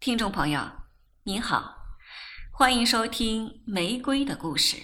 [0.00, 0.60] 听众朋友，
[1.24, 1.76] 您好，
[2.52, 4.76] 欢迎收听《玫瑰的故事》，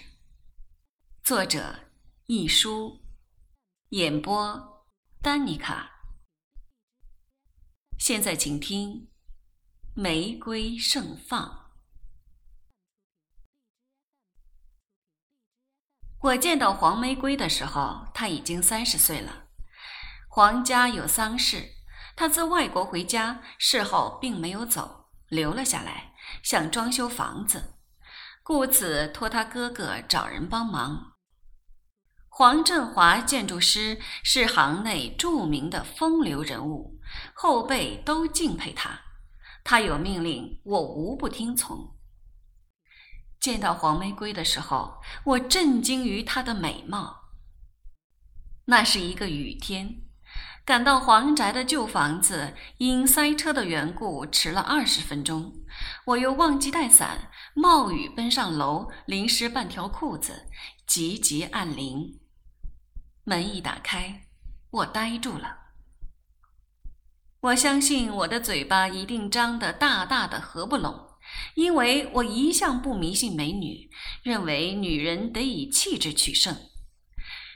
[1.22, 1.88] 作者
[2.26, 3.00] 易舒，
[3.90, 4.84] 演播
[5.22, 5.88] 丹妮卡。
[7.96, 8.90] 现在请听
[9.94, 11.48] 《玫瑰盛放》。
[16.22, 19.46] 我见到黄玫瑰的时候，她已经三十岁了。
[20.28, 21.70] 黄家有丧事，
[22.16, 25.03] 她自外国回家，事后并没有走。
[25.28, 27.74] 留了下来，想装修房子，
[28.42, 31.12] 故此托他哥哥找人帮忙。
[32.28, 37.00] 黄振华建筑师是行内著名的风流人物，
[37.34, 39.00] 后辈都敬佩他。
[39.62, 41.96] 他有命令，我无不听从。
[43.40, 47.30] 见到黄玫瑰的时候，我震惊于她的美貌。
[48.66, 50.03] 那是一个雨天。
[50.64, 55.52] 赶到黄宅的旧房子，因塞车的缘故迟了二十分钟。
[56.06, 60.46] 我又忘记带伞，冒雨奔上楼，淋湿半条裤子，
[60.86, 62.18] 急急按铃。
[63.24, 64.22] 门一打开，
[64.70, 65.58] 我呆住了。
[67.40, 71.08] 我相信我的嘴巴一定张得大大的合不拢，
[71.56, 73.90] 因为我一向不迷信美女，
[74.22, 76.56] 认为女人得以气质取胜。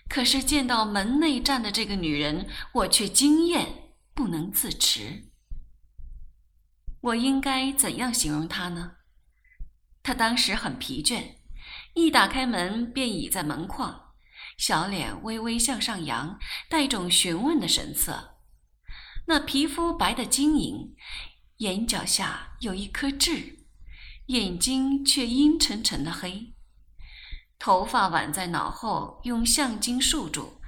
[0.09, 5.31] 可是见到门内站的这个女人，我却惊艳不能自持。
[7.01, 8.97] 我应该怎样形容她呢？
[10.03, 11.37] 她当时很疲倦，
[11.95, 14.15] 一打开门便倚在门框，
[14.57, 18.39] 小脸微微向上扬，带一种询问的神色。
[19.27, 20.97] 那皮肤白得晶莹，
[21.59, 23.67] 眼角下有一颗痣，
[24.27, 26.55] 眼睛却阴沉沉的黑。
[27.59, 30.61] 头发挽在脑后，用橡筋束住，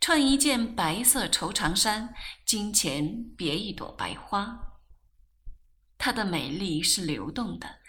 [0.00, 4.60] 穿一件白色绸长衫，襟前别一朵白花。
[5.98, 7.80] 她的美丽是流动的，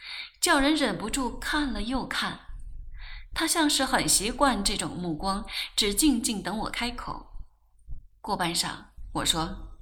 [0.42, 2.40] 叫人忍不住看了又看。
[3.34, 7.28] 她像是很习惯这种目光，只静静等我开口。
[8.20, 9.78] 过半晌，我说：“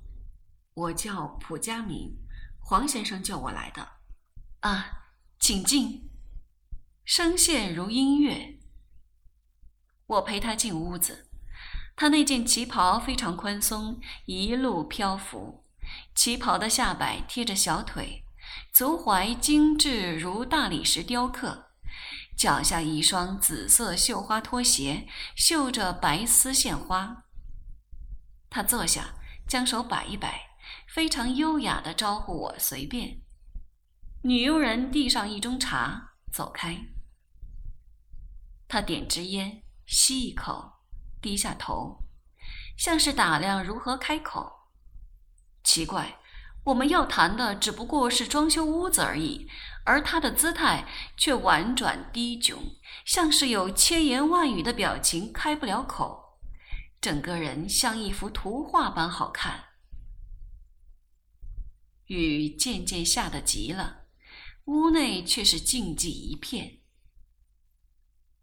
[0.75, 2.17] 我叫蒲佳明，
[2.59, 3.87] 黄先生叫我来的。”
[4.59, 5.05] 啊，
[5.39, 6.09] 请进。
[7.05, 8.54] 声线如音乐。
[10.07, 11.29] 我陪他进屋子，
[11.95, 15.63] 他那件旗袍非常宽松，一路漂浮。
[16.13, 18.23] 旗袍的下摆贴着小腿，
[18.73, 21.71] 足踝精致如大理石雕刻，
[22.37, 27.25] 脚下一双紫色绣花拖鞋，绣着白丝线花。
[28.49, 29.15] 他坐下，
[29.47, 33.21] 将手摆一摆，非常优雅地招呼我随便。
[34.23, 36.77] 女佣人递上一盅茶，走开。
[38.67, 39.64] 他点支烟。
[39.85, 40.73] 吸一口，
[41.21, 42.03] 低下头，
[42.77, 44.69] 像是打量如何开口。
[45.63, 46.19] 奇怪，
[46.65, 49.47] 我们要谈的只不过是装修屋子而已，
[49.85, 50.87] 而他的姿态
[51.17, 52.57] 却婉转低窘，
[53.05, 56.39] 像是有千言万语的表情开不了口，
[56.99, 59.65] 整个人像一幅图画般好看。
[62.07, 64.05] 雨渐渐下得急了，
[64.65, 66.81] 屋内却是静寂一片。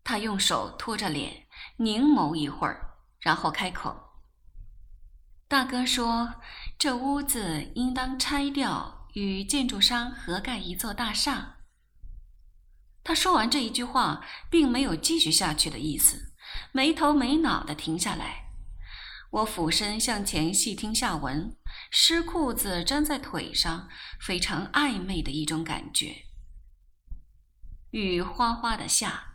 [0.05, 1.47] 他用手托着脸，
[1.77, 4.21] 凝眸一会儿，然后开口
[5.47, 6.35] ：“大哥说，
[6.79, 11.59] 这屋子应当拆掉，与建筑商合盖一座大厦。”
[13.05, 16.33] 他说完这一句话，并没有继续下去的意思，
[16.73, 18.51] 没头没脑的停下来。
[19.31, 21.57] 我俯身向前细听下文，
[21.91, 23.89] 湿裤子粘在腿上，
[24.21, 26.27] 非常暧昧的一种感觉。
[27.93, 29.32] 雨哗哗的下。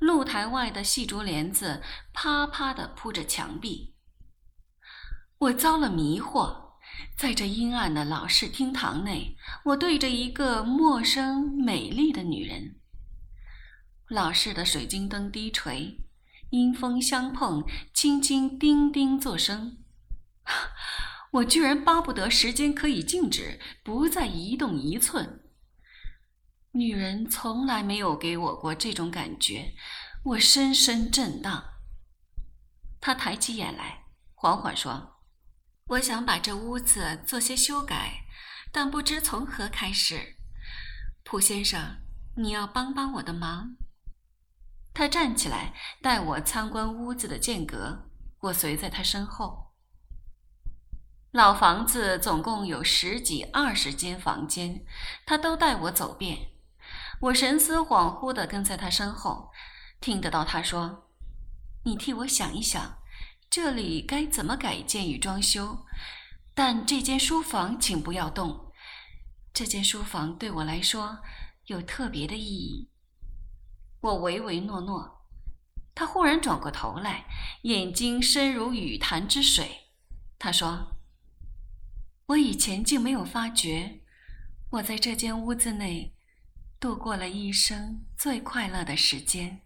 [0.00, 1.82] 露台外的细竹帘子
[2.12, 3.94] 啪啪地铺着墙壁。
[5.38, 6.72] 我遭了迷惑，
[7.16, 9.36] 在这阴暗的老式厅堂内，
[9.66, 12.76] 我对着一个陌生美丽的女人。
[14.08, 15.98] 老式的水晶灯低垂，
[16.50, 19.78] 阴风相碰，轻轻叮叮作声。
[21.32, 25.37] 我居然巴不得时间可以静止，不再移动一寸。
[26.78, 29.74] 女人从来没有给我过这种感觉，
[30.22, 31.64] 我深深震荡。
[33.00, 34.04] 她抬起眼来，
[34.36, 35.18] 缓缓说
[35.90, 38.26] ：“我想把这屋子做些修改，
[38.70, 40.36] 但不知从何开始。
[41.24, 41.96] 蒲先生，
[42.36, 43.74] 你要帮帮我的忙。”
[44.94, 48.08] 他站起来，带我参观屋子的间隔，
[48.38, 49.72] 我随在他身后。
[51.32, 54.84] 老房子总共有十几、二十间房间，
[55.26, 56.52] 他都带我走遍。
[57.20, 59.50] 我神思恍惚地跟在他身后，
[60.00, 61.10] 听得到他说
[61.84, 62.98] ：“你替我想一想，
[63.50, 65.84] 这里该怎么改建与装修。
[66.54, 68.72] 但这间书房请不要动，
[69.52, 71.18] 这间书房对我来说
[71.66, 72.90] 有特别的意义。
[74.00, 75.26] 我唯唯诺诺。
[75.94, 77.24] 他忽然转过头来，
[77.62, 79.88] 眼睛深如雨潭之水。
[80.38, 80.96] 他说
[82.26, 84.02] ：“我以前竟没有发觉，
[84.70, 86.16] 我在这间屋子内
[86.80, 89.62] 度过了一生最快乐的时间。”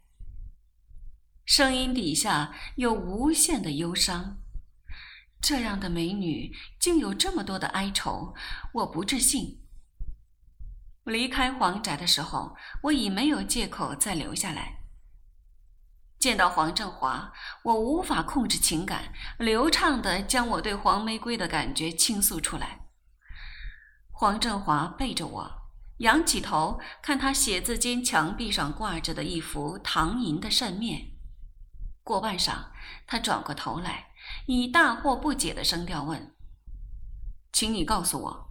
[1.44, 4.38] 声音底下有无限的忧伤。
[5.40, 8.32] 这样的美女竟有这么多的哀愁，
[8.72, 9.60] 我不置信。
[11.04, 14.84] 离开黄宅的时候，我已没有借口再留下来。
[16.20, 17.32] 见到黄振华，
[17.64, 22.86] 我无法控制情感，流畅地将我对黄玫瑰的感觉倾诉出来。
[24.12, 25.61] 黄振华背着我，
[26.02, 31.12] 仰起头看他写字间墙壁上挂着的一幅唐寅的扇面。
[32.02, 32.70] 过半晌，
[33.06, 34.08] 他转过头来，
[34.46, 36.34] 以大惑不解的声调问
[37.52, 38.50] ：“请你告诉我，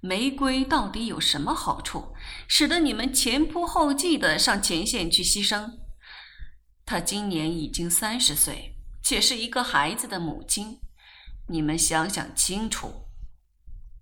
[0.00, 2.14] 玫瑰到底有什么好处，
[2.46, 5.78] 使得你们前仆后继的上前线去牺牲？
[6.86, 10.78] 她今年已经三十岁，且是一个孩子的母亲，
[11.48, 13.08] 你们想想清楚。”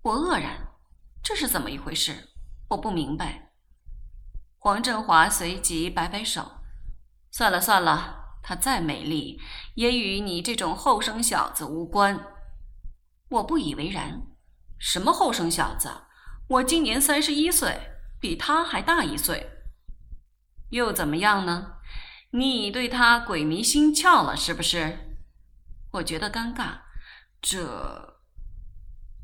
[0.03, 0.73] 我愕然，
[1.23, 2.27] 这是怎么一回事？
[2.71, 3.51] 我不明白。
[4.57, 6.59] 黄振华随即摆摆手
[7.31, 9.39] ：“算了算了。”她再美丽，
[9.75, 12.19] 也与你这种后生小子无关。
[13.29, 14.23] 我不以为然。
[14.79, 15.89] 什么后生小子？
[16.47, 19.51] 我今年三十一岁，比他还大一岁。
[20.69, 21.73] 又怎么样呢？
[22.31, 25.17] 你对他鬼迷心窍了，是不是？
[25.91, 26.79] 我觉得尴尬。
[27.41, 28.21] 这……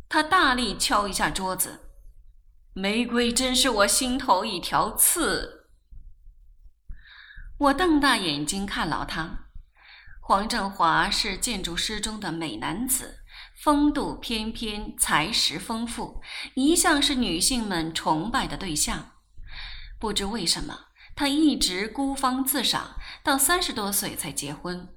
[0.10, 1.87] 他大力敲一下桌子。
[2.80, 5.66] 玫瑰真是我心头一条刺。
[7.58, 9.48] 我瞪大眼睛看牢他。
[10.22, 13.24] 黄振华是建筑师中的美男子，
[13.64, 16.22] 风度翩翩，才识丰富，
[16.54, 19.14] 一向是女性们崇拜的对象。
[19.98, 20.78] 不知为什么，
[21.16, 24.88] 他一直孤芳自赏，到三十多岁才结婚。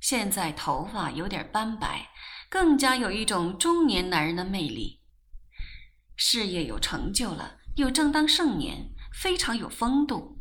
[0.00, 2.08] 现在头发有点斑白，
[2.48, 5.02] 更加有一种中年男人的魅力。
[6.16, 10.38] 事业有成就了，又正当盛年，非常有风度。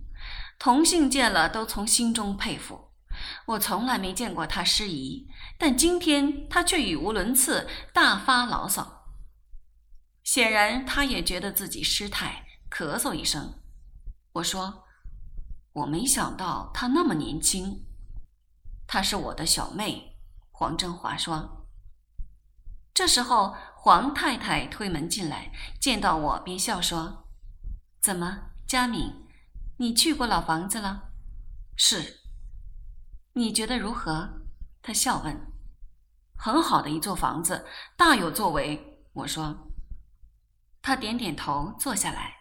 [0.58, 2.92] 同性见了都从心中佩服。
[3.46, 5.28] 我从来没见过他失仪，
[5.58, 9.06] 但今天他却语无伦次，大发牢骚。
[10.24, 13.62] 显然，他也觉得自己失态，咳嗽一声。
[14.34, 14.86] 我说
[15.72, 17.86] ：“我没想到她那么年轻。”
[18.88, 20.18] 她是我的小妹。
[20.52, 21.68] 黄振华说。
[22.94, 23.56] 这时候，
[23.86, 27.28] 黄太太推门进来，见到我便笑说
[28.02, 29.28] ：“怎么，佳敏？”
[29.78, 31.12] 你去过老房子了？
[31.78, 32.22] 是。
[33.34, 34.42] 你觉得如何？
[34.82, 35.40] 他笑问。
[36.36, 39.06] 很好的一座房子，大有作为。
[39.14, 39.68] 我说。
[40.82, 42.38] 他点点头，坐下来。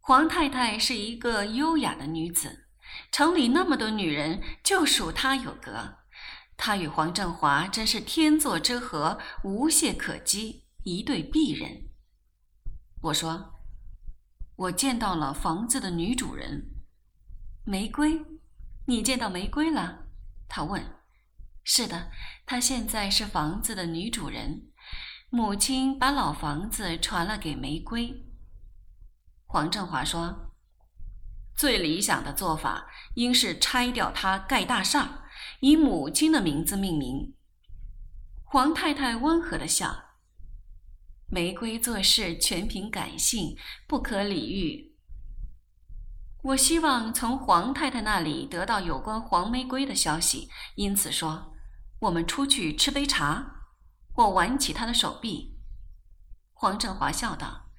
[0.00, 2.66] 黄太太是一个优雅的女子，
[3.12, 5.98] 城里那么多女人，就属她有格。
[6.56, 11.88] 她与黄振华真是天作之合，无懈可击，一对璧人。
[13.02, 13.50] 我说。
[14.56, 16.70] 我见到了房子的女主人，
[17.64, 18.24] 玫瑰。
[18.86, 20.06] 你见到玫瑰了？
[20.48, 20.80] 他问。
[21.64, 22.12] 是的，
[22.46, 24.70] 她现在是房子的女主人。
[25.28, 28.30] 母亲把老房子传了给玫瑰。
[29.44, 30.54] 黄振华说
[31.56, 35.23] ：“最理想的做法应是拆掉它，盖大厦，
[35.60, 37.34] 以母亲的名字命名。”
[38.44, 40.04] 黄太太温和的笑。
[41.28, 43.56] 玫瑰做事全凭感性，
[43.88, 44.94] 不可理喻。
[46.42, 51.54] 我希望从黄太太那里得到有关黄玫瑰的消息，因此说
[52.00, 53.62] ：“我们出去吃杯茶。”
[54.16, 55.58] 我挽起他的手臂。
[56.52, 57.70] 黄振华笑道：“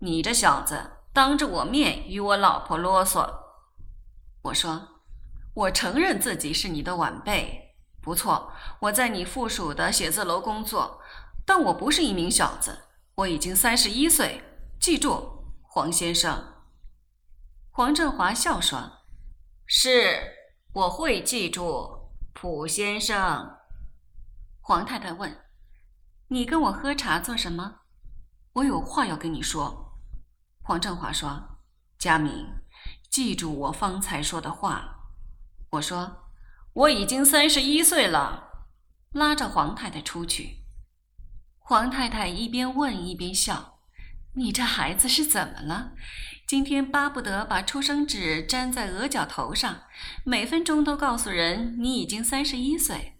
[0.00, 3.32] 你这小子，当着我面与我老婆啰嗦。”
[4.42, 4.91] 我说
[5.54, 11.00] ：“我承认自己是你的晚辈，不错，我在你附属的写字楼工作。”
[11.44, 12.84] 但我不是一名小子，
[13.16, 14.44] 我已经三十一岁。
[14.78, 16.54] 记住，黄先生。
[17.72, 19.00] 黄振华笑说
[19.66, 20.22] ：“是，
[20.72, 23.58] 我会记住，普先生。”
[24.62, 25.36] 黄太太问
[26.30, 27.80] ：“你跟我喝茶做什么？”
[28.54, 29.98] 我有话要跟你说。
[30.62, 31.58] 黄振华说
[31.98, 32.46] ：“佳敏，
[33.10, 35.00] 记住我方才说的话。”
[35.72, 36.28] 我说
[36.74, 38.66] ：“我已经三十一岁了。”
[39.12, 40.64] 拉着黄太太出去。
[41.58, 43.78] 黄太太一边问一边笑
[44.36, 45.92] ：“你这孩子是怎么了？
[46.46, 49.84] 今天巴不得把出生纸粘在额角头上，
[50.24, 53.11] 每分钟都告诉人你已经三十一岁。”